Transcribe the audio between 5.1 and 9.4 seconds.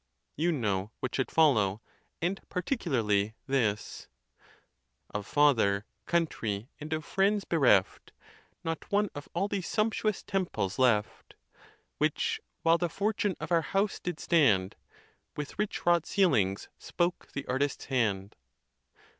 Of father, country, and of friends bereft, Not one of